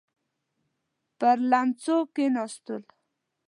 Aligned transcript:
پر 1.19 1.37
ليمڅو 1.49 1.95
کېناستل. 2.13 2.83